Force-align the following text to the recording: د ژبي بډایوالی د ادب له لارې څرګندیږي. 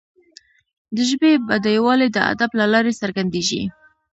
د 0.95 0.97
ژبي 1.09 1.31
بډایوالی 1.47 2.07
د 2.11 2.17
ادب 2.31 2.51
له 2.59 2.65
لارې 2.73 2.91
څرګندیږي. 3.01 3.61